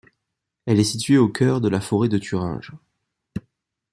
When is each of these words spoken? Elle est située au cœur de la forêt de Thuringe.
Elle 0.65 0.79
est 0.79 0.83
située 0.83 1.19
au 1.19 1.29
cœur 1.29 1.61
de 1.61 1.69
la 1.69 1.79
forêt 1.79 2.09
de 2.09 2.17
Thuringe. 2.17 2.71